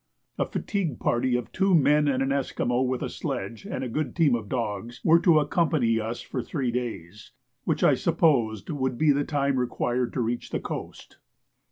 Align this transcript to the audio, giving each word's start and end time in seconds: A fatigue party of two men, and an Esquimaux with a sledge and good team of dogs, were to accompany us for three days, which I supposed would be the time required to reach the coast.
A 0.39 0.47
fatigue 0.47 0.99
party 0.99 1.35
of 1.35 1.51
two 1.51 1.75
men, 1.75 2.07
and 2.07 2.23
an 2.23 2.31
Esquimaux 2.31 2.81
with 2.81 3.03
a 3.03 3.07
sledge 3.07 3.65
and 3.67 3.93
good 3.93 4.15
team 4.15 4.33
of 4.33 4.49
dogs, 4.49 4.99
were 5.03 5.19
to 5.19 5.37
accompany 5.39 5.99
us 5.99 6.21
for 6.21 6.41
three 6.41 6.71
days, 6.71 7.33
which 7.65 7.83
I 7.83 7.93
supposed 7.93 8.71
would 8.71 8.97
be 8.97 9.11
the 9.11 9.23
time 9.23 9.57
required 9.57 10.11
to 10.13 10.21
reach 10.21 10.49
the 10.49 10.59
coast. 10.59 11.19